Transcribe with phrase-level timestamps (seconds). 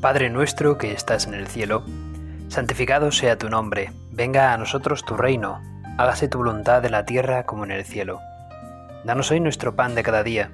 [0.00, 1.84] Padre nuestro que estás en el cielo,
[2.48, 5.60] santificado sea tu nombre, venga a nosotros tu reino,
[5.98, 8.18] hágase tu voluntad en la tierra como en el cielo.
[9.04, 10.52] Danos hoy nuestro pan de cada día,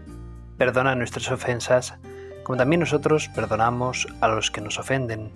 [0.59, 1.95] perdona nuestras ofensas,
[2.43, 5.30] como también nosotros perdonamos a los que nos ofenden.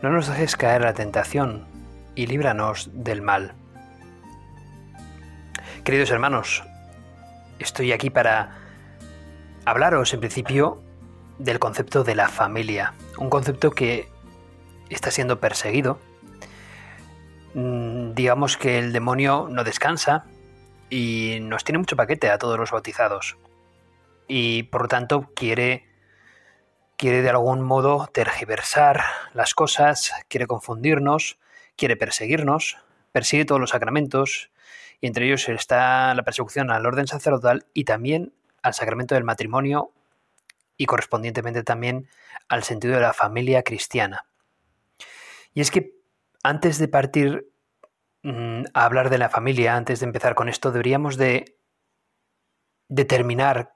[0.00, 1.66] No nos dejes caer la tentación,
[2.14, 3.52] y líbranos del mal.
[5.84, 6.64] Queridos hermanos,
[7.58, 8.52] estoy aquí para
[9.66, 10.82] hablaros en principio
[11.38, 14.08] del concepto de la familia, un concepto que
[14.90, 15.98] está siendo perseguido.
[17.54, 20.26] Mm, digamos que el demonio no descansa
[20.90, 23.36] y nos tiene mucho paquete a todos los bautizados.
[24.28, 25.86] Y por lo tanto quiere,
[26.96, 29.02] quiere de algún modo tergiversar
[29.34, 31.38] las cosas, quiere confundirnos,
[31.76, 32.78] quiere perseguirnos,
[33.12, 34.50] persigue todos los sacramentos,
[35.00, 39.90] y entre ellos está la persecución al orden sacerdotal y también al sacramento del matrimonio
[40.76, 42.08] y correspondientemente también
[42.48, 44.26] al sentido de la familia cristiana.
[45.54, 45.92] Y es que
[46.42, 47.48] antes de partir
[48.22, 51.56] mm, a hablar de la familia, antes de empezar con esto, deberíamos de
[52.88, 53.74] determinar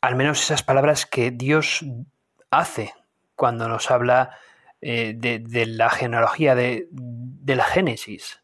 [0.00, 1.84] al menos esas palabras que Dios
[2.50, 2.94] hace
[3.34, 4.38] cuando nos habla
[4.80, 8.42] eh, de, la genealogía, de, del Génesis.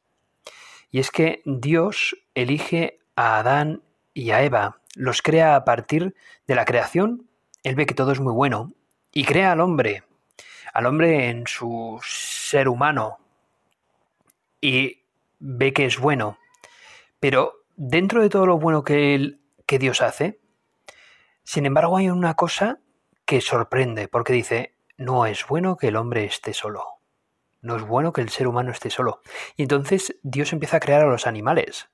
[0.91, 3.83] Y es que Dios elige a Adán
[4.17, 6.15] y a Eva los crea a partir
[6.47, 7.29] de la creación,
[7.63, 8.73] él ve que todo es muy bueno
[9.13, 10.05] y crea al hombre,
[10.73, 13.19] al hombre en su ser humano
[14.59, 15.03] y
[15.39, 16.39] ve que es bueno.
[17.21, 20.41] Pero dentro de todo lo bueno que, él, que Dios hace,
[21.45, 22.81] sin embargo hay una cosa
[23.27, 26.83] que sorprende, porque dice, no es bueno que el hombre esté solo.
[27.61, 29.21] No es bueno que el ser humano esté solo.
[29.57, 31.91] Y entonces Dios empieza a crear a los animales.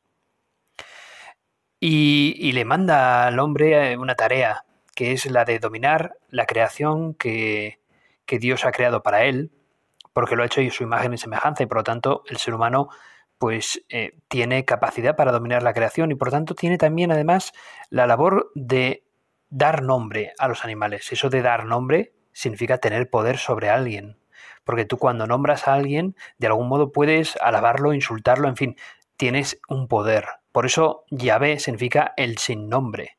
[1.85, 7.13] Y, le manda al hombre eh, una tarea, que es la de dominar la creación
[7.15, 7.81] que,
[8.29, 9.51] Dios ha creado para él,
[10.13, 12.55] porque lo ha hecho en su imagen y semejanza, y por lo tanto el ser
[12.55, 12.89] humano
[13.37, 17.53] pues eh, tiene capacidad para dominar la creación y por tanto tiene también además
[17.91, 19.05] la labor de
[19.51, 21.13] dar nombre a los animales.
[21.13, 24.19] Eso de dar nombre significa tener poder sobre alguien,
[24.65, 28.77] porque tú cuando nombras a alguien de algún modo puedes alabarlo, insultarlo, en fin,
[29.17, 30.42] tienes un poder.
[30.53, 33.17] Por eso Yahvé significa el sin nombre,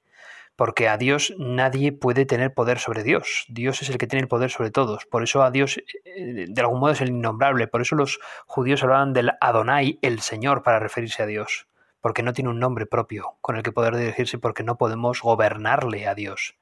[0.56, 3.46] porque a Dios nadie puede tener poder sobre Dios.
[3.50, 5.06] Dios es el que tiene el poder sobre todos.
[5.06, 7.68] Por eso a Dios eh, de algún modo es el innombrable.
[7.68, 11.68] Por eso los judíos hablaban del Adonai, el Señor, para referirse a Dios,
[12.02, 16.08] porque no tiene un nombre propio con el que poder dirigirse, porque no podemos gobernarle
[16.08, 16.56] a Dios.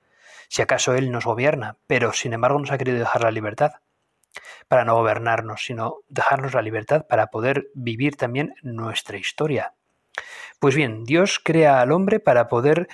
[0.47, 3.73] Si acaso Él nos gobierna, pero sin embargo nos ha querido dejar la libertad
[4.69, 9.73] para no gobernarnos, sino dejarnos la libertad para poder vivir también nuestra historia.
[10.61, 12.87] Pues bien, Dios crea al hombre para poder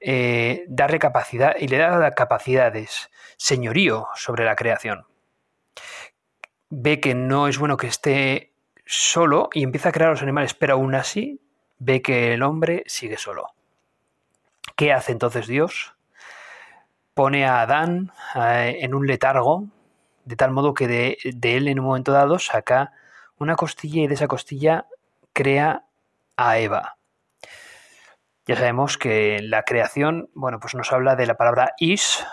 [0.00, 5.04] eh, darle capacidad y le da capacidades, señorío sobre la creación.
[6.70, 8.54] Ve que no es bueno que esté
[8.86, 11.42] solo y empieza a crear los animales, pero aún así
[11.78, 13.48] ve que el hombre sigue solo.
[14.74, 15.94] ¿Qué hace entonces Dios?
[17.12, 19.66] Pone a Adán eh, en un letargo,
[20.24, 22.94] de tal modo que de él en un momento dado saca
[23.36, 24.86] una costilla y de esa costilla
[25.34, 25.84] crea
[26.38, 26.96] a Eva.
[28.46, 32.24] Ya sabemos que la creación, bueno, pues nos habla de la palabra is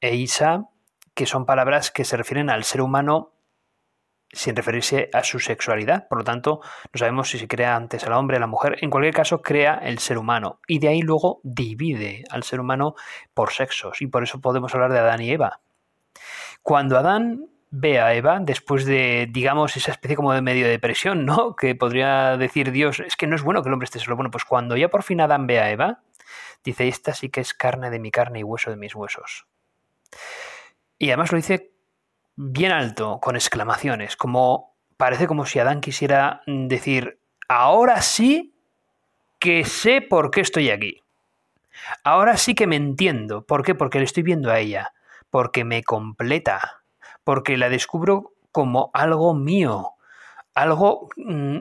[0.00, 0.68] e isa,
[1.14, 3.32] que son palabras que se refieren al ser humano
[4.32, 6.08] sin referirse a su sexualidad.
[6.08, 8.76] Por lo tanto, no sabemos si se crea antes al hombre, a la mujer.
[8.80, 10.60] En cualquier caso, crea el ser humano.
[10.66, 12.94] Y de ahí luego divide al ser humano
[13.34, 14.02] por sexos.
[14.02, 15.60] Y por eso podemos hablar de Adán y Eva.
[16.62, 21.56] Cuando Adán ve a Eva después de, digamos, esa especie como de medio depresión, ¿no?
[21.60, 24.16] Que podría decir Dios, es que no es bueno que el hombre esté solo.
[24.16, 26.00] Bueno, pues cuando ya por fin Adán ve a Eva,
[26.64, 29.46] dice, esta sí que es carne de mi carne y hueso de mis huesos.
[30.98, 31.72] Y además lo dice
[32.36, 38.54] bien alto, con exclamaciones, como parece como si Adán quisiera decir, ahora sí
[39.38, 41.02] que sé por qué estoy aquí.
[42.04, 43.44] Ahora sí que me entiendo.
[43.44, 43.74] ¿Por qué?
[43.74, 44.92] Porque le estoy viendo a ella.
[45.30, 46.82] Porque me completa
[47.26, 49.94] porque la descubro como algo mío,
[50.54, 51.58] algo mm,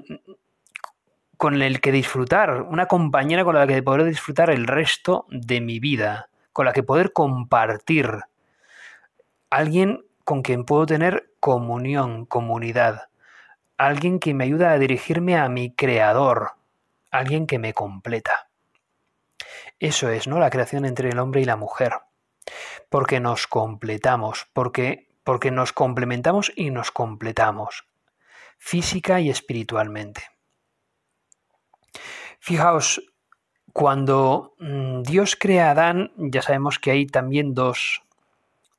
[1.37, 5.79] con el que disfrutar, una compañera con la que poder disfrutar el resto de mi
[5.79, 8.11] vida, con la que poder compartir,
[9.49, 13.09] alguien con quien puedo tener comunión, comunidad,
[13.75, 16.51] alguien que me ayuda a dirigirme a mi creador,
[17.09, 18.49] alguien que me completa.
[19.79, 20.37] Eso es, ¿no?
[20.37, 21.93] La creación entre el hombre y la mujer.
[22.87, 27.85] Porque nos completamos, porque porque nos complementamos y nos completamos,
[28.57, 30.23] física y espiritualmente.
[32.39, 33.01] Fijaos,
[33.73, 38.03] cuando mm, Dios crea a Adán, ya sabemos que hay también dos,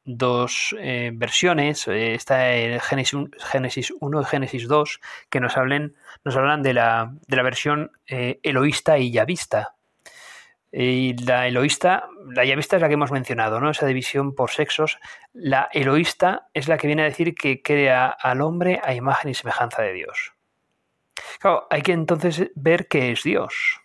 [0.05, 5.97] dos eh, versiones, eh, está el Génesis, Génesis 1 y Génesis 2, que nos, hablen,
[6.25, 9.76] nos hablan de la, de la versión eh, eloísta y yavista.
[10.73, 13.71] Y la eloísta, la yavista es la que hemos mencionado, ¿no?
[13.71, 14.99] Esa división por sexos.
[15.33, 19.35] La eloísta es la que viene a decir que crea al hombre a imagen y
[19.35, 20.33] semejanza de Dios.
[21.39, 23.81] Claro, hay que entonces ver qué es Dios.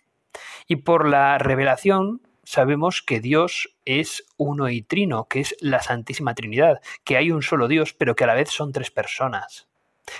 [0.66, 6.34] Y por la revelación sabemos que Dios es uno y trino, que es la Santísima
[6.34, 9.68] Trinidad, que hay un solo Dios, pero que a la vez son tres personas.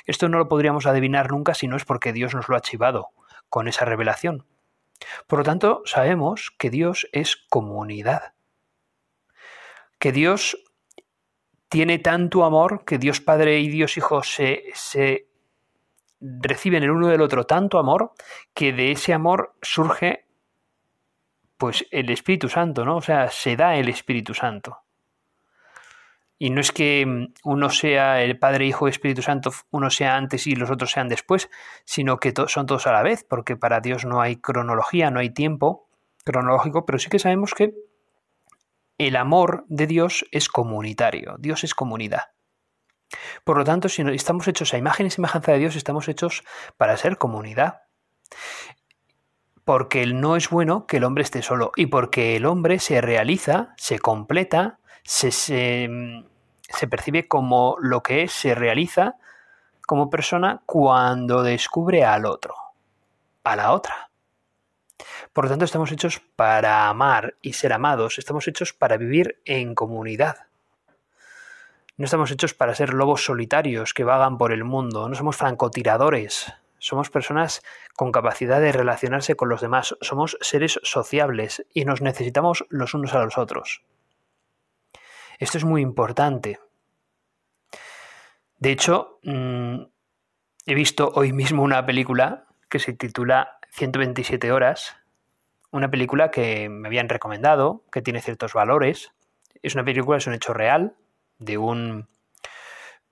[0.07, 3.11] Esto no lo podríamos adivinar nunca si no es porque Dios nos lo ha chivado
[3.49, 4.47] con esa revelación.
[5.27, 8.35] Por lo tanto, sabemos que Dios es comunidad.
[9.99, 10.57] Que Dios
[11.69, 15.29] tiene tanto amor, que Dios Padre y Dios Hijo se, se
[16.21, 18.13] reciben el uno del otro tanto amor,
[18.55, 20.27] que de ese amor surge
[21.57, 22.97] pues el Espíritu Santo, ¿no?
[22.97, 24.83] O sea, se da el Espíritu Santo.
[26.43, 30.17] Y no es que mm, uno sea el Padre, Hijo y Espíritu Santo, uno sea
[30.17, 31.49] antes y los otros sean después,
[31.85, 35.31] sino que son todos a la vez, porque para Dios no hay cronología, no hay
[35.31, 35.89] tiempo
[36.25, 37.75] cronológico, pero sí que sabemos que
[38.99, 42.33] el amor de Dios es comunitario, Dios es comunidad.
[43.45, 46.43] Por lo tanto, si estamos hechos a imagen y semejanza de Dios, estamos hechos
[46.77, 47.83] para ser comunidad
[49.65, 53.75] porque no es bueno que el hombre esté solo y porque el hombre se realiza,
[53.77, 55.89] se completa, se, se,
[56.89, 59.17] percibe como lo que se realiza
[59.87, 62.55] como persona cuando descubre al otro,
[63.45, 64.11] a la otra.
[65.33, 69.75] Por lo tanto, estamos hechos para amar y ser amados, estamos hechos para vivir en
[69.75, 70.47] comunidad.
[71.97, 76.53] No estamos hechos para ser lobos solitarios que vagan por el mundo, no somos francotiradores,
[76.79, 77.63] somos personas
[77.95, 83.15] con capacidad de relacionarse con los demás, somos seres sociables y nos necesitamos los unos
[83.15, 83.83] a los otros.
[85.43, 86.61] Esto es muy importante.
[88.59, 89.83] De hecho, mm,
[90.67, 94.97] he visto hoy mismo una película que se titula 127 horas,
[95.73, 99.11] una película que me habían recomendado, que tiene ciertos valores.
[99.65, 100.95] Es una película, es un hecho real
[101.41, 102.09] de un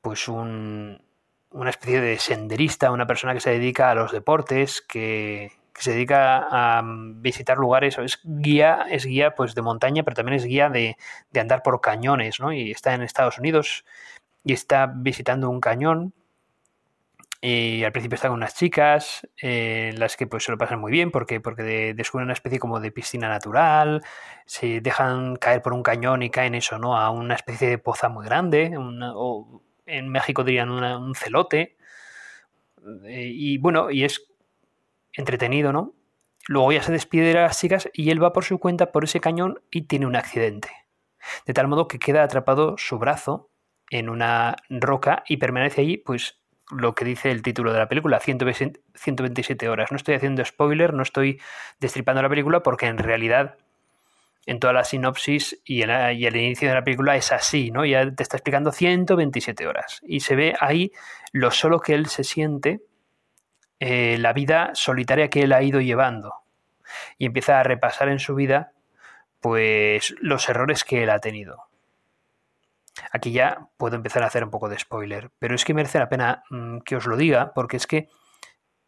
[0.01, 1.03] pues un
[1.51, 6.47] una especie de senderista, una persona que se dedica a los deportes, que, se dedica
[6.51, 10.97] a visitar lugares, es guía, es guía pues de montaña, pero también es guía de,
[11.35, 12.53] andar por cañones, ¿no?
[12.53, 13.85] Y está en Estados Unidos
[14.45, 16.15] y está visitando un cañón.
[17.43, 20.93] Y al principio está con unas chicas, eh, las que pues se lo pasan muy
[20.93, 24.03] bien porque, porque descubren una especie como de piscina natural,
[24.45, 26.99] se dejan caer por un cañón y caen eso, ¿no?
[26.99, 28.71] A una especie de poza muy grande,
[29.87, 31.77] en México dirían un celote.
[33.05, 34.30] Eh, y bueno, y es
[35.13, 35.95] entretenido, ¿no?
[36.47, 39.21] Luego ya se despide de las chicas y él va por su cuenta por ese
[39.21, 40.71] cañón y tiene un accidente.
[41.47, 43.51] De tal modo que queda atrapado su brazo
[43.91, 46.41] en una roca y permanece allí, pues
[46.71, 49.91] lo que dice el título de la película, 127 horas.
[49.91, 51.41] No estoy haciendo spoiler, no estoy
[51.81, 53.57] destripando la película porque en realidad
[54.47, 57.85] en toda la sinopsis y, en el inicio de la película es así, ¿no?
[57.85, 60.01] Ya te está explicando 127 horas.
[60.07, 60.93] Y se ve ahí
[61.33, 62.81] lo solo que él se siente,
[63.81, 66.35] eh, la vida solitaria que él ha ido llevando.
[67.19, 68.73] Y empieza a repasar en su vida,
[69.41, 71.65] pues, los errores que él ha tenido.
[73.13, 76.09] Aquí ya puedo empezar a hacer un poco de spoiler, pero es que merece la
[76.09, 78.09] pena mm, que os lo diga, porque es que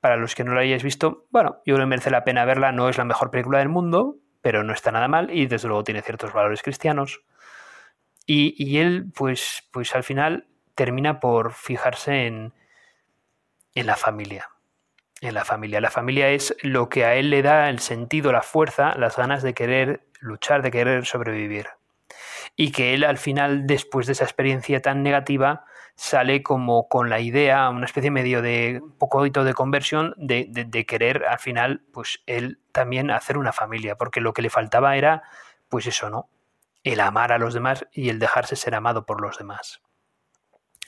[0.00, 2.72] para los que no lo hayáis visto, bueno, yo creo que merece la pena verla,
[2.72, 5.84] no es la mejor película del mundo, pero no está nada mal y desde luego
[5.84, 7.22] tiene ciertos valores cristianos.
[8.26, 12.52] Y, él, pues, pues al final termina por fijarse en,
[13.75, 14.51] en la familia.
[15.23, 15.81] En la familia.
[15.81, 19.45] La familia es lo que a él le da el sentido, la fuerza, las ganas
[19.45, 21.69] de querer luchar, de querer sobrevivir.
[22.57, 25.64] Y que él al final, después de esa experiencia tan negativa,
[25.95, 30.87] sale como con la idea, una especie medio de un poco de conversión, de, de,
[30.87, 35.23] querer al final, pues él también hacer una familia, porque lo que le faltaba era,
[35.69, 36.31] pues eso, ¿no?
[36.83, 39.83] El amar a los demás y el dejarse ser amado por los demás.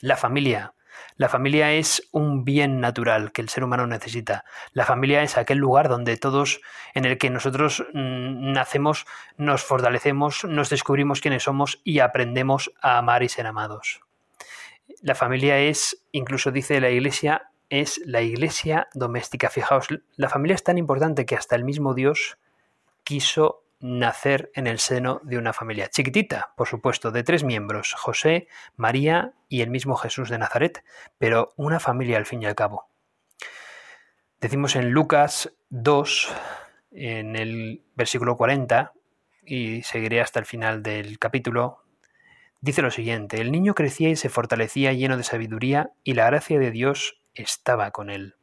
[0.01, 0.74] La familia.
[1.17, 4.45] La familia es un bien natural que el ser humano necesita.
[4.73, 6.61] La familia es aquel lugar donde todos,
[6.93, 9.05] en el que nosotros mm, nacemos,
[9.37, 14.01] nos fortalecemos, nos descubrimos quiénes somos y aprendemos a amar y ser amados.
[15.01, 19.49] La familia es, incluso dice la iglesia, es la iglesia doméstica.
[19.49, 22.37] Fijaos, la familia es tan importante que hasta el mismo Dios
[23.03, 28.47] quiso nacer en el seno de una familia chiquitita, por supuesto, de tres miembros, José,
[28.75, 30.83] María y el mismo Jesús de Nazaret,
[31.19, 32.89] pero una familia al fin y al cabo.
[34.41, 36.33] Decimos en Lucas 2,
[36.91, 38.93] en el versículo 40,
[39.45, 41.83] y seguiré hasta el final del capítulo,
[42.61, 46.57] dice lo siguiente, el niño crecía y se fortalecía lleno de sabiduría y la gracia
[46.57, 48.35] de Dios estaba con él.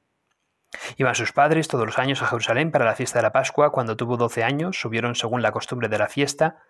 [0.97, 3.73] Iban sus padres todos los años a Jerusalén para la fiesta de la Pascua.
[3.73, 6.63] Cuando tuvo doce años, subieron según la costumbre de la fiesta.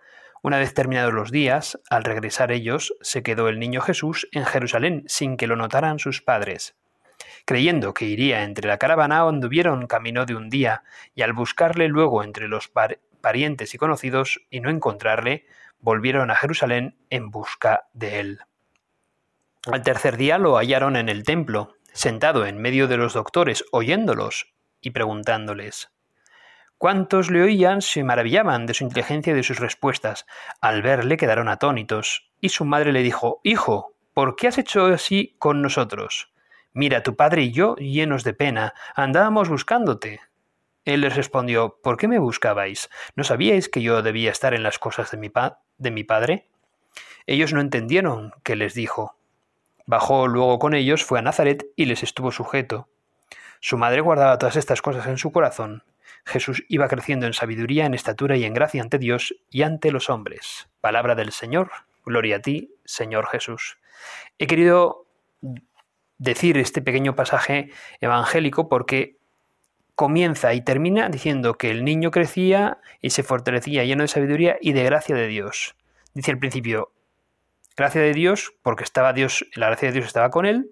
[0.42, 5.04] Una vez terminados los días, al regresar ellos, se quedó el niño Jesús en Jerusalén
[5.06, 6.74] sin que lo notaran sus padres.
[7.44, 10.82] Creyendo que iría entre la caravana, anduvieron camino de un día,
[11.14, 12.70] y al buscarle luego entre los
[13.20, 15.46] parientes y conocidos y no encontrarle,
[15.78, 18.40] volvieron a Jerusalén en busca de él.
[19.70, 24.54] Al tercer día lo hallaron en el templo, sentado en medio de los doctores, oyéndolos
[24.80, 25.90] y preguntándoles.
[26.78, 30.26] Cuantos le oían se maravillaban de su inteligencia y de sus respuestas.
[30.60, 35.36] Al verle quedaron atónitos, y su madre le dijo Hijo, ¿por qué has hecho así
[35.38, 36.32] con nosotros?
[36.72, 40.20] Mira, tu padre y yo, llenos de pena, andábamos buscándote.
[40.84, 42.90] Él les respondió ¿Por qué me buscabais?
[43.14, 45.30] ¿No sabíais que yo debía estar en las cosas de mi,
[45.78, 46.48] de mi padre?
[47.26, 49.16] Ellos no entendieron qué les dijo.
[49.86, 52.88] Bajó luego con ellos, fue a Nazaret y les estuvo sujeto.
[53.60, 55.84] Su madre guardaba todas estas cosas en su corazón.
[56.24, 60.10] Jesús iba creciendo en sabiduría, en estatura y en gracia ante Dios y ante los
[60.10, 60.68] hombres.
[60.80, 61.70] Palabra del Señor.
[62.04, 63.78] Gloria a ti, Señor Jesús.
[64.38, 65.06] He querido
[66.18, 67.70] decir este pequeño pasaje
[68.00, 69.16] evangélico porque
[69.94, 74.72] comienza y termina diciendo que el niño crecía y se fortalecía lleno de sabiduría y
[74.72, 75.76] de gracia de Dios.
[76.14, 76.91] Dice al principio,
[77.76, 80.70] gracia de Dios, porque estaba Dios, la gracia de Dios estaba con él.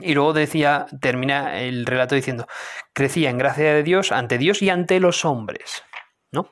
[0.00, 2.46] Y luego decía, termina el relato diciendo,
[2.92, 5.82] crecía en gracia de Dios ante Dios y ante los hombres.
[6.30, 6.50] ¿No?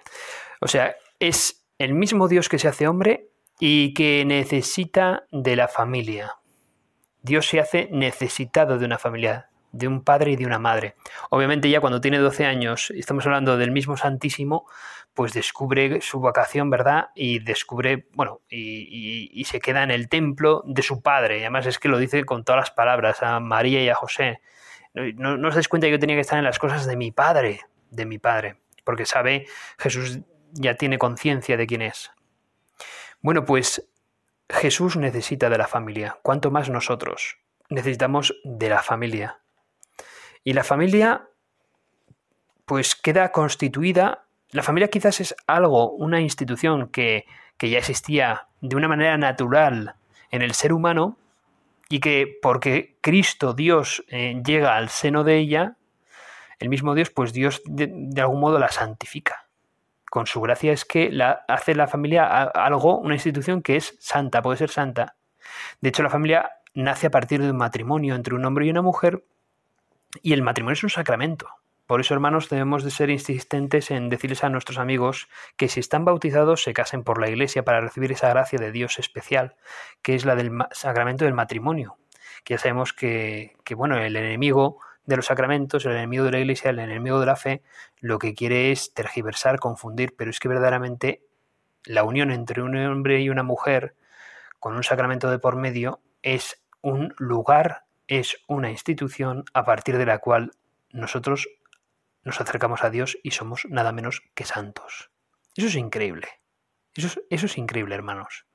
[0.60, 3.30] O sea, es el mismo Dios que se hace hombre
[3.60, 6.36] y que necesita de la familia.
[7.22, 10.94] Dios se hace necesitado de una familia, de un padre y de una madre.
[11.30, 14.66] Obviamente ya cuando tiene 12 años, estamos hablando del mismo Santísimo,
[15.14, 17.08] pues descubre su vocación, ¿verdad?
[17.14, 21.38] Y descubre, bueno, y, se queda en el templo de su padre.
[21.38, 24.40] Y además es que lo dice con todas las palabras a María y a José.
[24.94, 27.12] No, no os dais cuenta que yo tenía que estar en las cosas de mi
[27.12, 29.46] padre, de mi padre, porque sabe,
[29.78, 30.20] Jesús
[30.52, 32.10] ya tiene conciencia de quién es.
[33.20, 33.88] Bueno, pues
[34.48, 39.40] Jesús necesita de la familia, cuanto más nosotros necesitamos de la familia.
[40.46, 41.28] Y la familia,
[42.66, 47.24] pues queda constituida, la familia quizás es algo, una institución que,
[47.58, 49.96] ya existía de una manera natural
[50.30, 51.18] en el ser humano
[51.88, 55.78] y que porque Cristo, Dios, eh, llega al seno de ella,
[56.60, 59.48] el mismo Dios, pues Dios de, de, algún modo la santifica.
[60.08, 64.42] Con su gracia es que la, hace la familia algo, una institución que es santa,
[64.42, 65.16] puede ser santa.
[65.80, 68.82] De hecho, la familia nace a partir de un matrimonio entre un hombre y una
[68.82, 69.24] mujer
[70.22, 71.48] y el matrimonio es un sacramento.
[71.86, 76.04] Por eso, hermanos, debemos de ser insistentes en decirles a nuestros amigos que si están
[76.04, 79.54] bautizados se casen por la iglesia para recibir esa gracia de Dios especial,
[80.02, 81.96] que es la del sacramento del matrimonio.
[82.42, 86.40] Que ya sabemos que, que, bueno, el enemigo de los sacramentos, el enemigo de la
[86.40, 87.62] iglesia, el enemigo de la fe,
[88.00, 91.22] lo que quiere es tergiversar, confundir, pero es que verdaderamente
[91.84, 93.94] la unión entre un hombre y una mujer
[94.58, 100.06] con un sacramento de por medio es un lugar es una institución a partir de
[100.06, 100.52] la cual
[100.90, 101.48] nosotros
[102.22, 105.10] nos acercamos a Dios y somos nada menos que santos.
[105.54, 106.28] Eso es increíble.
[106.94, 108.46] Eso es, eso es increíble, hermanos.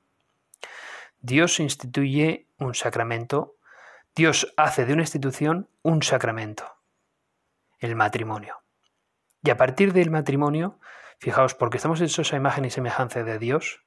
[1.20, 3.56] Dios instituye un sacramento,
[4.14, 6.64] Dios hace de una institución un sacramento,
[7.78, 8.62] el matrimonio.
[9.42, 10.78] Y a partir del matrimonio,
[11.18, 13.84] fijaos, porque estamos hechos a imagen y semejanza de Dios,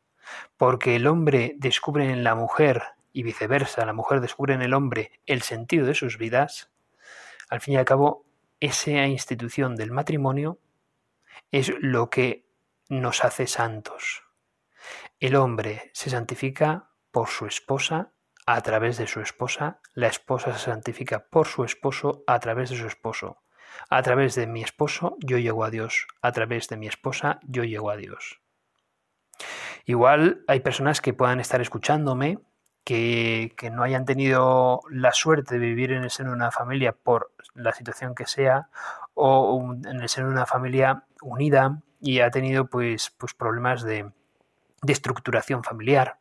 [0.57, 2.84] porque el hombre descubre en la mujer
[3.15, 6.69] y viceversa, la mujer descubre en el hombre el sentido de sus vidas,
[7.50, 8.25] al fin y al cabo,
[8.60, 10.60] esa institución del matrimonio
[11.50, 12.45] es lo que
[12.89, 14.24] nos hace santos.
[15.22, 18.12] El hombre se santifica por su esposa
[18.45, 22.75] a través de su esposa, la esposa se santifica por su esposo a través de
[22.75, 23.41] su esposo.
[23.89, 27.63] A través de mi esposo yo llego a Dios, a través de mi esposa yo
[27.63, 28.41] llego a Dios.
[29.86, 32.39] Igual hay personas que puedan estar escuchándome
[32.86, 37.32] que, no hayan tenido la suerte de vivir en el seno de una familia por
[37.56, 38.70] la situación que sea,
[39.15, 44.12] o en el seno de una familia unida y ha tenido pues, pues problemas de,
[44.84, 46.20] de estructuración familiar.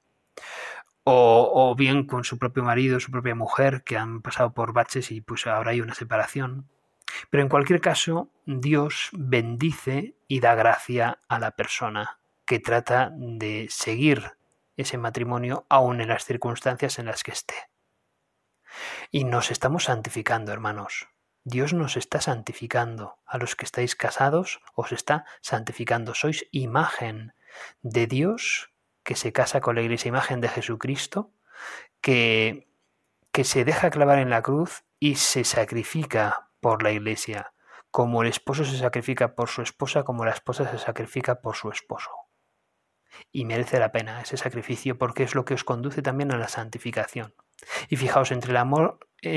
[1.07, 5.11] O, o, bien con su propio marido, su propia mujer, que han pasado por baches
[5.11, 6.67] y pues ahora hay una separación.
[7.29, 13.67] Pero en cualquier caso, Dios bendice y da gracia a la persona que trata de
[13.69, 14.33] seguir
[14.77, 17.55] ese matrimonio aún en las circunstancias en las que esté.
[19.11, 21.09] Y nos estamos santificando, hermanos.
[21.45, 23.19] Dios nos está santificando.
[23.27, 26.15] A los que estáis casados os está santificando.
[26.15, 27.35] Sois imagen
[27.83, 28.73] de Dios
[29.05, 31.31] que se casa con la iglesia imagen de Jesucristo,
[32.01, 32.69] que,
[33.31, 37.53] que se deja clavar en la cruz y se sacrifica por la iglesia,
[37.91, 41.71] como el esposo se sacrifica por su esposa, como la esposa se sacrifica por su
[41.71, 42.11] esposo.
[43.33, 46.49] Y merece la pena ese sacrificio porque es lo que os conduce también a la
[46.49, 47.35] santificación.
[47.89, 49.31] Y fijaos, entre el amor, eh,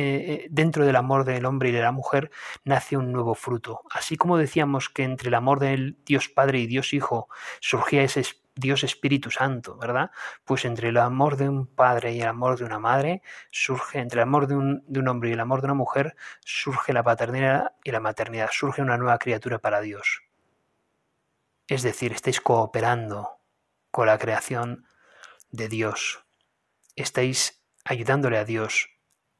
[0.43, 2.31] eh, dentro del amor del hombre y de la mujer
[2.65, 3.81] nace un nuevo fruto.
[3.89, 7.29] Así como decíamos que entre el amor del Dios Padre y Dios Hijo
[7.59, 8.23] surgía ese
[8.57, 10.11] Dios Espíritu Santo, ¿verdad?
[10.43, 14.19] Pues entre el amor de un padre y el amor de una madre surge, entre
[14.21, 17.03] el amor de un, de un hombre y el amor de una mujer, surge la
[17.03, 20.23] paternidad y la maternidad, surge una nueva criatura para Dios.
[21.67, 23.36] Es decir, estáis cooperando
[23.97, 24.85] con la creación
[25.49, 26.23] de Dios.
[26.95, 28.91] Estáis ayudándole a Dios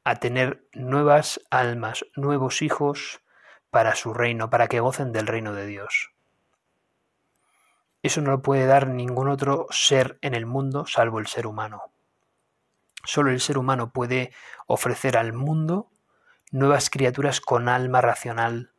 [0.03, 3.21] a tener nuevas almas, nuevos hijos
[3.69, 6.09] para su reino, para que gocen del reino de Dios.
[8.01, 11.91] Eso no lo puede dar ningún otro ser en el mundo salvo el ser humano.
[13.03, 14.33] Solo el ser humano puede
[14.65, 15.91] ofrecer al mundo
[16.49, 18.71] nuevas criaturas con alma racional,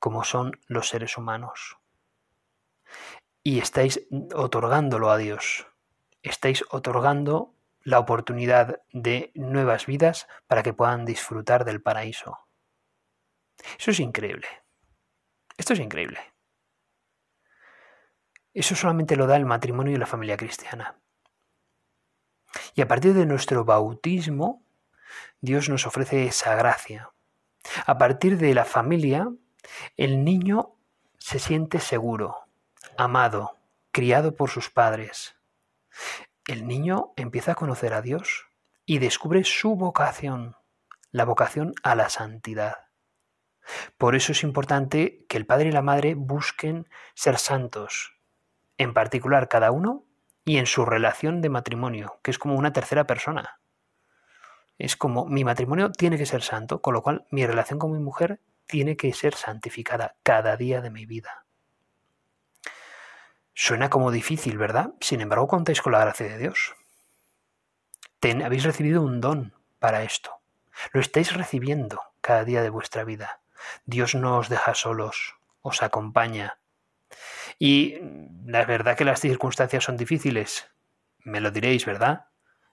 [0.00, 1.76] como son los seres humanos.
[3.44, 5.66] Y estáis otorgándolo a Dios.
[6.22, 12.38] Estáis otorgando la oportunidad de nuevas vidas para que puedan disfrutar del paraíso.
[13.78, 14.48] Eso es increíble.
[15.58, 16.18] Esto es increíble.
[18.54, 20.98] Eso solamente lo da el matrimonio y la familia cristiana.
[22.74, 24.64] Y a partir de nuestro bautismo,
[25.40, 27.12] Dios nos ofrece esa gracia.
[27.84, 29.28] A partir de la familia,
[29.96, 30.76] el niño
[31.18, 32.43] se siente seguro,
[32.96, 33.58] amado,
[33.92, 35.34] criado por sus padres
[36.46, 38.46] el niño empieza a conocer a Dios
[38.84, 40.56] y descubre su vocación,
[41.10, 42.76] la vocación a la santidad.
[43.96, 48.18] Por eso es importante que el padre y la madre busquen ser santos,
[48.76, 50.04] en particular cada uno
[50.44, 53.60] y en su relación de matrimonio, que es como una tercera persona.
[54.76, 58.00] Es como mi matrimonio tiene que ser santo, con lo cual mi relación con mi
[58.00, 61.43] mujer tiene que ser santificada cada día de mi vida.
[63.54, 64.94] Suena como difícil, ¿verdad?
[65.00, 66.74] Sin embargo, contáis con la gracia de Dios.
[68.44, 70.40] habéis recibido un don para esto.
[70.92, 73.40] Lo estáis recibiendo cada día de vuestra vida.
[73.86, 76.58] Dios no os deja solos, os acompaña.
[77.58, 77.98] Y
[78.44, 80.68] la verdad que las circunstancias son difíciles.
[81.18, 82.26] Me lo diréis, ¿verdad?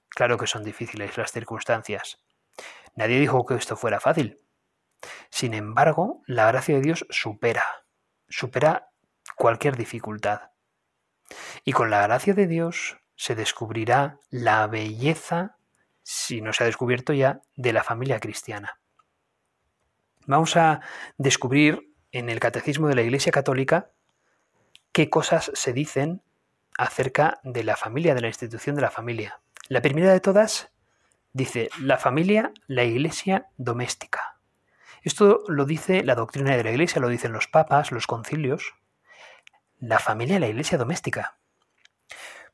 [0.10, 2.24] Claro que son difíciles las circunstancias.
[2.96, 4.39] Nadie dijo que esto fuera fácil.
[5.30, 7.63] Sin embargo, la gracia de Dios supera,
[8.28, 8.89] supera
[9.36, 10.52] cualquier dificultad.
[11.63, 15.58] Y con la gracia de Dios se descubrirá la belleza,
[16.04, 18.80] si no se ha descubierto ya, de la familia cristiana.
[20.26, 20.82] Vamos a
[21.17, 23.91] descubrir en el Catecismo de la Iglesia Católica
[24.91, 26.22] qué cosas se dicen
[26.78, 29.41] acerca de la familia, de la institución de la familia.
[29.67, 30.72] La primera de todas
[31.34, 34.39] dice la familia, la iglesia doméstica.
[35.04, 38.74] Esto lo dice la doctrina de la iglesia, lo dicen los papas, los concilios
[39.82, 41.38] la familia la iglesia doméstica.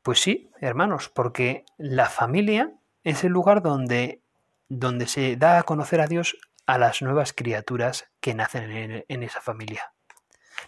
[0.02, 2.72] Pues sí, hermanos, porque la familia
[3.04, 4.22] es el lugar donde,
[4.68, 6.36] donde se da a conocer a Dios
[6.66, 9.92] a las nuevas criaturas que nacen en, en esa familia.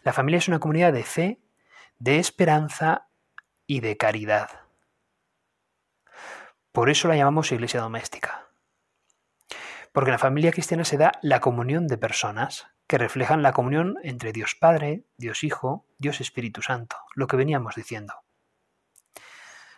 [0.02, 1.40] La familia es una comunidad de fe,
[1.98, 3.08] de esperanza
[3.66, 4.50] y de caridad.
[6.72, 8.48] Por eso la llamamos iglesia doméstica.
[9.92, 13.98] Porque en la familia cristiana se da la comunión de personas que reflejan la comunión
[14.02, 18.14] entre Dios Padre, Dios Hijo, Dios Espíritu Santo, lo que veníamos diciendo.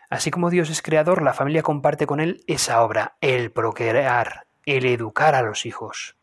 [0.09, 4.87] Así como Dios es creador, la familia comparte con Él esa obra, el procrear, el
[4.87, 6.17] educar a los hijos.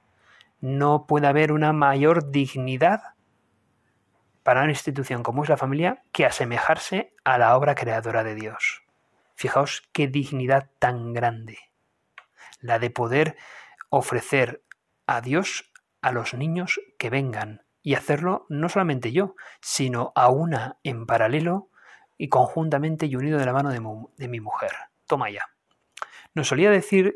[0.61, 3.13] No puede haber una mayor dignidad
[4.41, 8.81] para una institución como es la familia que asemejarse a la obra creadora de Dios.
[9.35, 11.59] Fijaos qué dignidad tan grande,
[12.61, 13.37] la de poder
[13.89, 14.63] ofrecer
[15.05, 15.68] a Dios
[16.01, 21.69] a los niños que vengan y hacerlo no solamente yo, sino a una en paralelo
[22.17, 24.71] y conjuntamente y unido de la mano de, mi mujer.
[25.07, 25.43] Toma ya.
[26.35, 27.15] Nos solía decir,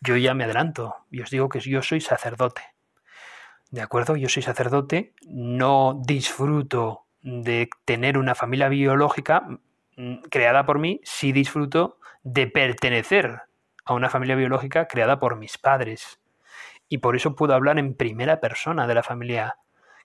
[0.00, 2.62] yo ya me adelanto, y os digo que yo soy sacerdote.
[3.70, 4.16] ¿De acuerdo?
[4.16, 9.46] Yo soy sacerdote, no disfruto de tener una familia biológica
[9.96, 13.42] mm, creada por mí, sí disfruto de pertenecer
[13.84, 16.20] a una familia biológica creada por mis padres,
[16.88, 19.56] y por eso puedo hablar en primera persona de la familia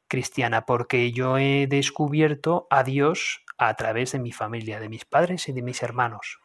[0.07, 5.47] cristiana, porque yo he descubierto a Dios a través de mi familia, de mis padres
[5.49, 6.39] y de mis hermanos.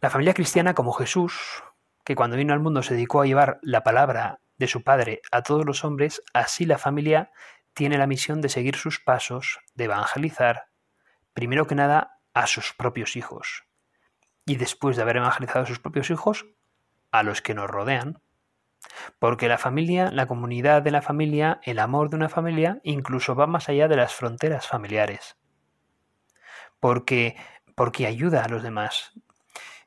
[0.00, 1.62] La familia cristiana como Jesús,
[2.04, 5.42] que cuando vino al mundo se dedicó a llevar la palabra de su Padre a
[5.42, 7.30] todos los hombres, así la familia
[7.74, 10.66] tiene la misión de seguir sus pasos, de evangelizar,
[11.32, 13.64] primero que nada a sus propios hijos.
[14.44, 16.46] Y después de haber evangelizado a sus propios hijos,
[17.10, 18.20] a los que nos rodean.
[19.18, 23.46] Porque la familia, la comunidad de la familia, el amor de una familia, incluso va
[23.46, 25.36] más allá de las fronteras familiares.
[26.80, 27.36] Porque,
[27.74, 29.12] porque ayuda a los demás.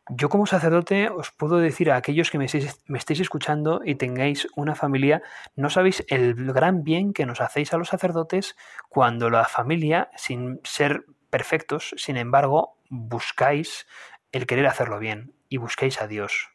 [0.10, 4.76] Yo como sacerdote os puedo decir a aquellos que me estéis, escuchando y tengáis una
[4.76, 5.22] familia,
[5.56, 8.58] no sabéis el gran bien que nos hacéis a los sacerdotes
[8.90, 13.88] cuando la familia, sin ser perfectos, sin embargo, buscáis
[14.34, 16.50] el querer hacerlo bien y buscáis a Dios.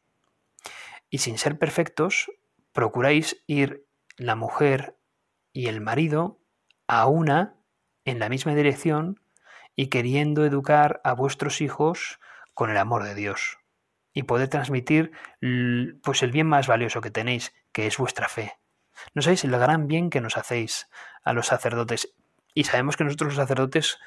[1.17, 2.31] Y sin ser perfectos,
[2.75, 3.87] procuráis ir
[4.19, 4.99] la mujer
[5.51, 6.43] y el marido
[6.89, 7.57] a una
[8.05, 9.19] en la misma dirección
[9.75, 12.21] y queriendo educar a vuestros hijos
[12.53, 13.57] con el amor de Dios
[14.13, 15.11] y poder transmitir
[16.03, 18.53] pues el bien más valioso que tenéis, que es vuestra fe.
[19.15, 20.87] No sabéis el gran bien que nos hacéis
[21.25, 22.15] a los sacerdotes
[22.53, 23.99] y sabemos que nosotros los sacerdotes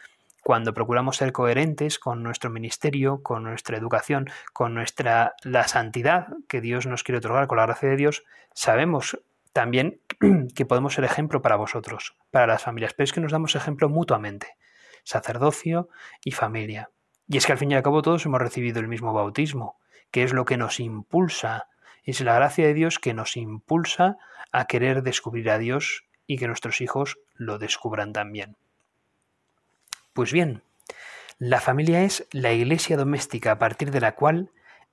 [0.44, 6.62] cuando procuramos ser coherentes con nuestro ministerio, con nuestra educación, con nuestra la santidad que
[6.62, 8.24] Dios nos quiere otorgar con la gracia de Dios,
[8.54, 9.20] sabemos
[9.54, 10.02] también
[10.56, 13.90] que podemos ser ejemplo para vosotros, para las familias, pero es que nos damos ejemplo
[13.90, 14.56] mutuamente,
[15.04, 15.90] sacerdocio
[16.24, 16.90] y familia.
[17.28, 19.80] Y es que al fin y al cabo todos hemos recibido el mismo bautismo,
[20.12, 21.68] que es lo que nos impulsa,
[22.04, 24.18] es la gracia de Dios que nos impulsa
[24.52, 28.58] a querer descubrir a Dios y que nuestros hijos lo descubran también.
[30.14, 30.64] Pues bien,
[31.38, 34.52] la familia es la iglesia doméstica a partir de la cual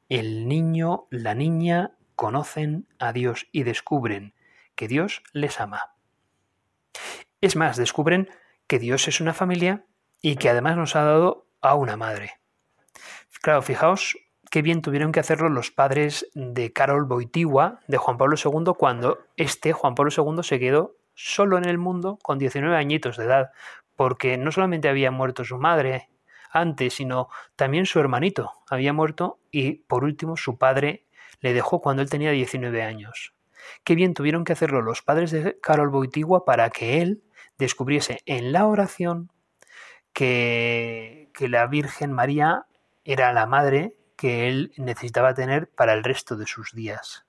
[0.08, 4.34] el niño, la niña conocen a Dios y descubren
[4.74, 5.94] que Dios les ama.
[7.40, 8.30] Es más, descubren
[8.66, 9.84] que Dios es una familia
[10.22, 12.40] y que además nos ha dado a una madre.
[13.42, 14.16] Claro, fijaos
[14.50, 19.18] qué bien tuvieron que hacerlo los padres de Carol Boitigua, de Juan Pablo II, cuando
[19.36, 23.50] este, Juan Pablo II, se quedó solo en el mundo con 19 añitos de edad,
[23.96, 26.10] porque no solamente había muerto su madre
[26.50, 31.06] antes, sino también su hermanito había muerto y por último su padre
[31.40, 33.34] le dejó cuando él tenía 19 años.
[33.84, 37.22] Qué bien tuvieron que hacerlo los padres de Carol Boitigua para que él
[37.58, 39.32] descubriese en la oración
[40.12, 42.66] que, la Virgen María
[43.04, 47.26] era la madre que él necesitaba tener para el resto de sus días.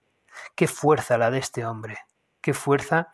[0.56, 1.97] Qué fuerza la de este hombre,
[2.39, 3.13] qué fuerza,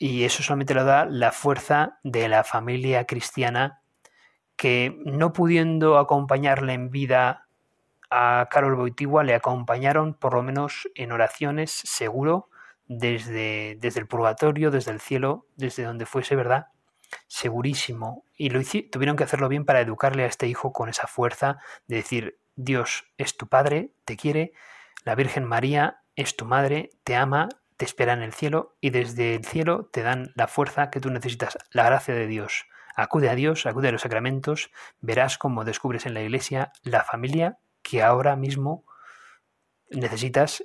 [0.00, 3.82] y eso solamente lo da la fuerza de la familia cristiana
[4.56, 7.46] que no pudiendo acompañarle en vida
[8.10, 12.48] a Carol Boitigua, le acompañaron por lo menos en oraciones, seguro,
[12.86, 16.68] desde, desde el purgatorio, desde el cielo, desde donde fuese, ¿verdad?
[17.26, 18.24] segurísimo.
[18.36, 18.60] Y lo
[18.90, 23.04] tuvieron que hacerlo bien para educarle a este hijo con esa fuerza de decir, Dios
[23.18, 24.52] es tu Padre, te quiere,
[25.04, 27.48] la Virgen María es tu Madre, te ama,
[27.80, 31.08] te espera en el cielo y desde el cielo te dan la fuerza que tú
[31.08, 32.66] necesitas, la gracia de Dios.
[32.94, 37.58] Acude a Dios, acude a los sacramentos, verás cómo descubres en la iglesia la familia
[37.80, 38.84] que ahora mismo
[39.88, 40.62] necesitas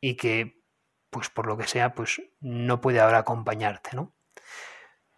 [0.00, 0.62] y que,
[1.10, 4.14] pues por lo que sea, pues no puede ahora acompañarte, ¿no?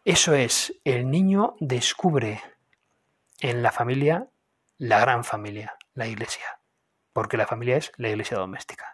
[0.05, 2.42] Eso es, el niño descubre
[3.38, 4.27] en la familia
[4.79, 6.59] la gran familia, la iglesia,
[7.12, 8.93] porque la familia es la iglesia doméstica.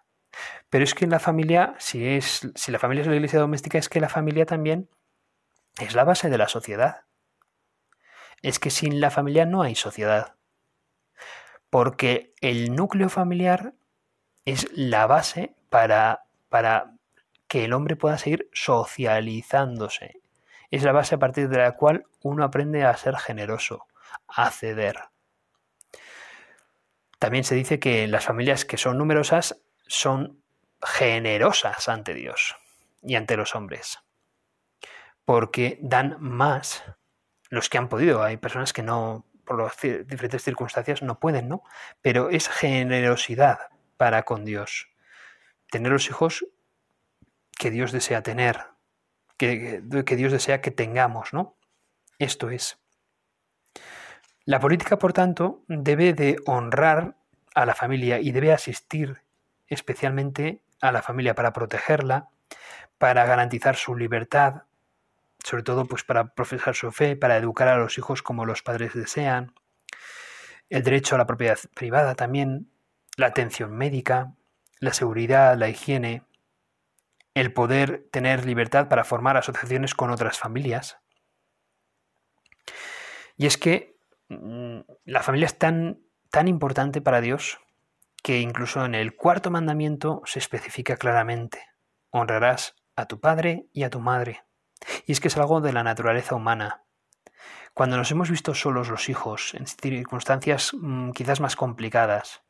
[0.68, 3.78] Pero es que en la familia, si, es, si la familia es la iglesia doméstica,
[3.78, 4.88] es que la familia también
[5.78, 7.02] es la base de la sociedad.
[8.42, 10.34] Es que sin la familia no hay sociedad.
[11.68, 13.74] Porque el núcleo familiar
[14.44, 16.92] es la base para, para
[17.48, 20.20] que el hombre pueda seguir socializándose
[20.70, 23.86] es la base a partir de la cual uno aprende a ser generoso,
[24.28, 24.96] a ceder.
[27.18, 30.40] También se dice que las familias que son numerosas son
[30.80, 32.56] generosas ante Dios
[33.02, 33.98] y ante los hombres,
[35.24, 36.84] porque dan más
[37.48, 38.22] los que han podido.
[38.22, 39.76] Hay personas que no, por las
[40.06, 41.64] diferentes circunstancias, no pueden, ¿no?
[42.00, 43.58] Pero es generosidad
[43.96, 44.88] para con Dios.
[45.70, 46.46] Tener los hijos
[47.58, 48.66] que Dios desea tener,
[49.36, 51.56] que, Dios desea que tengamos, ¿no?
[52.18, 52.78] Esto es.
[54.44, 57.16] La política, por tanto, debe de honrar
[57.54, 59.22] a la familia y debe asistir
[59.70, 62.28] especialmente a la familia para protegerla,
[62.98, 64.64] para garantizar su libertad,
[65.42, 68.92] sobre todo pues para profesar su fe, para educar a los hijos como los padres
[68.94, 69.54] desean,
[70.68, 72.70] el derecho a la propiedad privada también,
[73.16, 74.34] la atención médica,
[74.78, 76.24] la seguridad, la higiene,
[77.34, 80.98] el poder tener libertad para formar asociaciones con otras familias.
[83.36, 83.96] Y es que
[84.28, 87.60] mm, la familia es tan, tan importante para Dios
[88.22, 91.60] que incluso en el cuarto mandamiento se especifica claramente,
[92.10, 94.44] honrarás a tu padre y a tu madre.
[95.06, 96.84] Y es que es algo de la naturaleza humana.
[97.74, 102.42] Cuando nos hemos visto solos los hijos, en circunstancias mm, quizás más complicadas,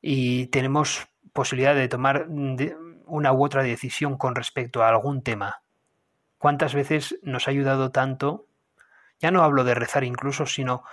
[0.00, 5.62] y tenemos posibilidad de tomar una u otra decisión con respecto a algún tema,
[6.38, 8.46] ¿cuántas veces nos ha ayudado tanto?
[9.18, 10.84] Ya no hablo de rezar incluso, sino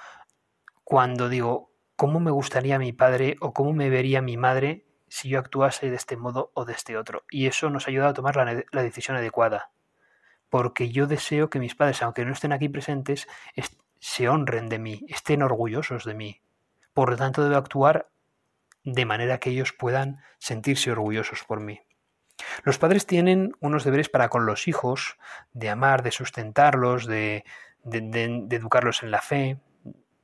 [0.84, 5.40] cuando digo, ¿cómo me gustaría mi padre o cómo me vería mi madre si yo
[5.40, 7.26] actuase de este modo o de este otro?
[7.30, 9.72] Y eso nos ayuda a tomar la, decisión adecuada
[10.50, 13.28] porque yo deseo que mis padres, aunque no estén aquí presentes,
[14.00, 16.42] se honren de mí, estén orgullosos de mí.
[16.94, 18.10] Por lo tanto, debo actuar
[18.86, 21.82] de manera que ellos puedan sentirse orgullosos por mí.
[22.64, 25.18] Los padres tienen unos deberes para con los hijos,
[25.52, 27.44] de amar, de sustentarlos, de
[27.84, 29.60] educarlos en la fe,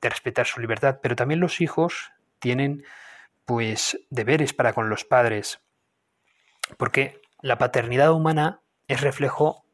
[0.03, 2.83] de respetar su libertad, pero también los hijos tienen
[3.45, 5.61] pues deberes para con los padres,
[6.77, 9.65] porque la paternidad humana es reflejo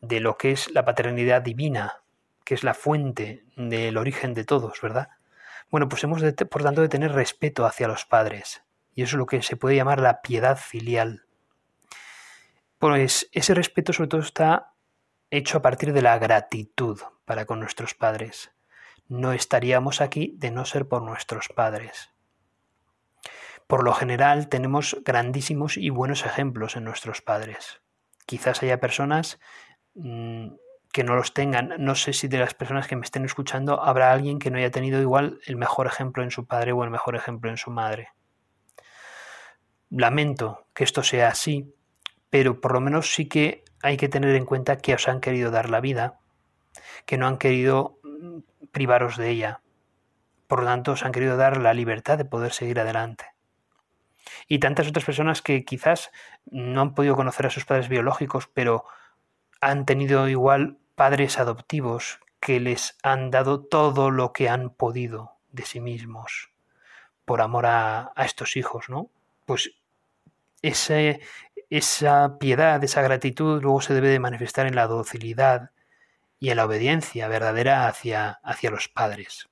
[0.00, 2.02] de lo que es la paternidad divina,
[2.44, 5.08] que es la fuente del origen de todos, ¿verdad?
[5.70, 8.62] Bueno, pues hemos, por tanto, de tener respeto hacia los padres.
[8.94, 11.24] Y eso es lo que se puede llamar la piedad filial.
[12.78, 14.74] Pues ese respeto sobre todo está
[15.30, 18.52] hecho a partir de la gratitud para con nuestros padres.
[19.08, 22.10] No estaríamos aquí de no ser por nuestros padres.
[23.66, 27.80] Por lo general tenemos grandísimos y buenos ejemplos en nuestros padres.
[28.26, 29.38] Quizás haya personas
[29.94, 30.54] Mm,
[30.92, 31.74] que no los tengan.
[31.78, 34.70] No sé si de las personas que me estén escuchando habrá alguien que no haya
[34.70, 38.10] tenido igual el mejor ejemplo en su padre o el mejor ejemplo en su madre.
[39.90, 41.74] Lamento que esto sea así,
[42.30, 45.50] pero por lo menos sí que hay que tener en cuenta que os han querido
[45.50, 46.20] dar la vida,
[47.06, 47.98] que no han querido
[48.70, 49.60] privaros de ella.
[50.46, 53.26] Por lo tanto, os han querido dar la libertad de poder seguir adelante.
[54.48, 56.10] Y tantas otras personas que quizás
[56.50, 58.84] no han podido conocer a sus padres biológicos, pero
[59.60, 65.64] han tenido igual padres adoptivos que les han dado todo lo que han podido de
[65.64, 66.50] sí mismos
[67.24, 69.08] por amor a, estos hijos, ¿no?
[69.46, 69.72] Pues
[70.60, 75.70] esa piedad, esa gratitud luego se debe de manifestar en la docilidad
[76.42, 79.48] y en la obediencia verdadera hacia, hacia los padres.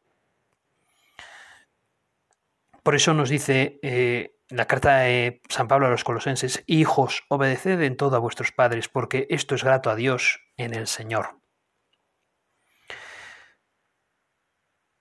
[2.82, 7.80] Por eso nos dice eh, la carta de San Pablo a los colosenses, Hijos, obedeced
[7.82, 11.38] en todo a vuestros padres, porque esto es grato a Dios en el Señor.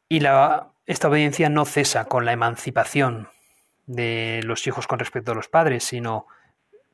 [0.10, 3.30] Y la, esta obediencia no cesa con la emancipación
[3.88, 6.28] de los hijos con respecto a los padres, sino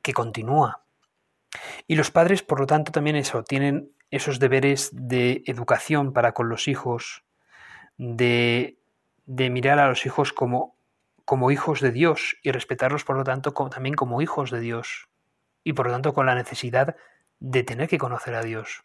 [0.02, 0.86] que continúa.
[1.86, 6.50] Y los padres, por lo tanto, también eso, tienen esos deberes de educación para con
[6.50, 7.24] los hijos,
[7.98, 8.78] de,
[9.26, 10.76] de mirar a los hijos como
[11.26, 15.10] como hijos de Dios y respetarlos, por lo tanto, también como hijos de Dios.
[15.64, 16.96] Y por lo tanto, con la necesidad
[17.40, 18.84] de tener que conocer a Dios.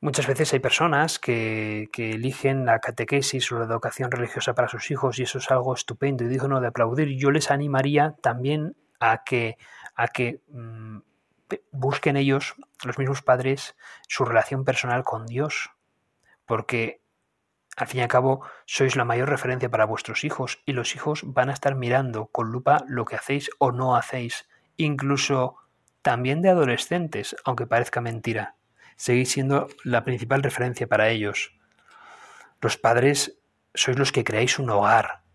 [0.00, 5.18] Muchas veces hay personas que, eligen la catequesis o la educación religiosa para sus hijos
[5.18, 7.16] y eso es algo estupendo y digno de aplaudir.
[7.16, 9.56] Yo les animaría también a que,
[9.94, 10.98] a que mm,
[11.70, 12.54] busquen ellos,
[12.84, 13.76] los mismos padres,
[14.08, 15.70] su relación personal con Dios.
[16.44, 17.00] Porque
[17.76, 21.20] al fin y al cabo, sois la mayor referencia para vuestros hijos y los hijos
[21.24, 25.58] van a estar mirando con lupa lo que hacéis o no hacéis, incluso
[26.00, 28.56] también de adolescentes, aunque parezca mentira.
[28.96, 31.54] Seguís siendo la principal referencia para ellos.
[32.62, 33.38] Los padres
[33.74, 35.25] sois los que creáis un hogar.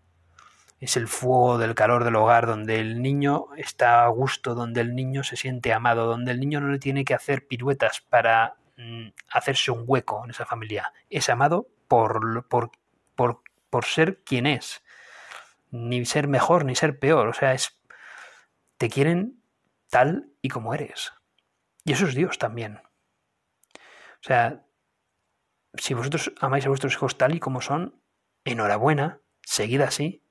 [0.82, 4.96] Es el fuego del calor del hogar donde el niño está a gusto, donde el
[4.96, 9.10] niño se siente amado, donde el niño no le tiene que hacer piruetas para mm,
[9.30, 10.92] hacerse un hueco en esa familia.
[11.08, 14.82] Es amado por, por, ser quien es.
[15.70, 17.28] Ni ser mejor, ni ser peor.
[17.28, 17.80] O sea, es.
[18.76, 19.40] Te quieren
[19.88, 21.12] tal y como eres.
[21.84, 22.78] Y eso es Dios también.
[23.76, 24.64] O sea,
[25.74, 28.02] si vosotros amáis a vuestros hijos tal y como son,
[28.44, 30.22] enhorabuena, seguid así.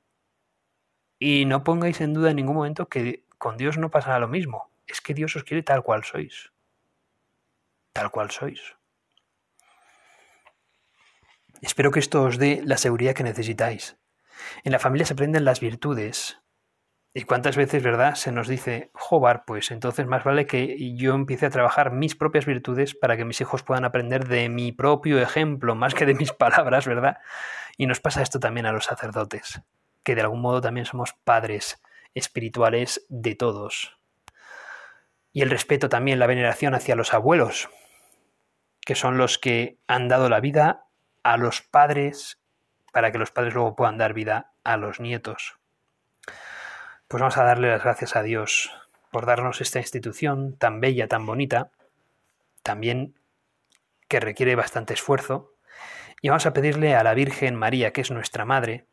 [1.24, 4.72] Y no pongáis en duda en ningún momento que con Dios no pasará lo mismo.
[4.88, 6.52] Es que Dios os quiere tal cual sois.
[7.94, 8.60] Tal cual sois.
[11.62, 14.00] Espero que esto os dé la seguridad que necesitáis.
[14.64, 16.42] En la familia se aprenden las virtudes.
[17.14, 21.46] ¿Y cuántas veces, verdad, se nos dice, jobar, pues entonces más vale que yo empiece
[21.46, 25.76] a trabajar mis propias virtudes para que mis hijos puedan aprender de mi propio ejemplo,
[25.76, 27.20] más que de mis palabras, ¿verdad?
[27.78, 29.62] Y nos pasa esto también a los sacerdotes,
[30.04, 31.82] que de algún modo también somos padres
[32.14, 33.98] espirituales de todos.
[35.34, 37.70] Y el respeto también, la veneración hacia los abuelos,
[38.82, 40.86] que son los que han dado la vida
[41.24, 42.40] a los padres
[42.92, 45.58] para que los padres luego puedan dar vida a los nietos.
[47.08, 48.72] Pues vamos a darle las gracias a Dios
[49.12, 51.72] por darnos esta institución tan bella, tan bonita,
[52.64, 53.16] también
[54.08, 55.54] que requiere bastante esfuerzo.
[56.22, 58.86] Y vamos a pedirle a la Virgen María, que es nuestra Madre,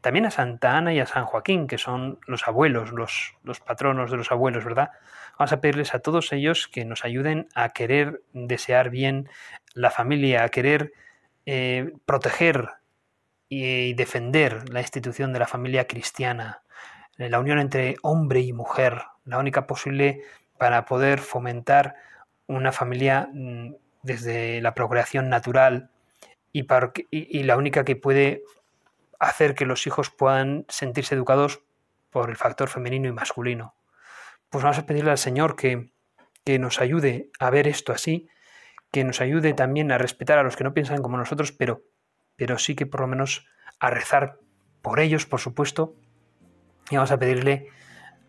[0.00, 4.10] también a Santa Ana y a San Joaquín, que son los abuelos, los, los patronos
[4.10, 4.90] de los abuelos, ¿verdad?
[5.38, 9.28] Vamos a pedirles a todos ellos que nos ayuden a querer desear bien
[9.74, 10.92] la familia, a querer
[11.46, 12.68] eh, proteger
[13.48, 16.62] y defender la institución de la familia cristiana,
[17.16, 20.22] la unión entre hombre y mujer, la única posible
[20.58, 21.94] para poder fomentar
[22.46, 25.90] una familia mm, desde la procreación natural
[26.52, 28.42] y, la única que puede
[29.18, 31.62] hacer que los hijos puedan sentirse educados
[32.10, 33.74] por el factor femenino y masculino.
[34.50, 35.92] Pues vamos a pedirle al Señor que,
[36.44, 38.28] que nos ayude a ver esto así,
[38.90, 41.82] que nos ayude también a respetar a los que no piensan como nosotros, pero,
[42.36, 43.46] pero sí que por lo menos
[43.80, 44.38] a rezar
[44.82, 45.94] por ellos, por supuesto,
[46.90, 47.68] y vamos a pedirle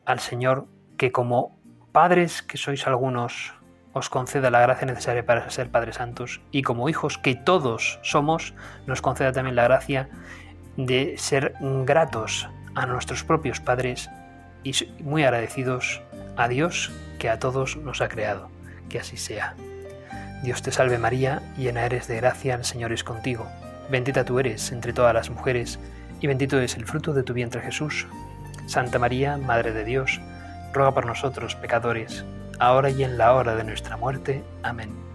[0.06, 1.58] al Señor que como
[1.92, 3.54] padres que sois algunos
[3.94, 8.54] os conceda la gracia necesaria para ser Padres Santos y como hijos que todos somos,
[8.86, 10.10] nos conceda también la gracia
[10.78, 11.54] de ser
[11.86, 14.10] gratos a nuestros propios padres
[14.64, 16.02] y muy agradecidos
[16.38, 18.50] a Dios que a todos nos ha creado.
[18.90, 19.56] Que así sea.
[20.42, 23.48] Dios te salve María, llena eres de gracia, el Señor es contigo.
[23.90, 25.80] Bendita tú eres entre todas las mujeres,
[26.22, 28.08] y bendito es el fruto de tu vientre Jesús.
[28.66, 30.22] Santa María, Madre de Dios,
[30.74, 32.24] ruega por nosotros pecadores,
[32.60, 34.44] ahora y en la hora de nuestra muerte.
[34.64, 35.09] Amén.